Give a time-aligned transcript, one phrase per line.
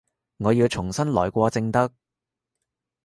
[0.37, 1.93] 我要重新來過正得